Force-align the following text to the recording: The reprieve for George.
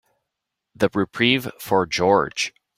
The 0.73 0.89
reprieve 0.95 1.47
for 1.59 1.85
George. 1.85 2.55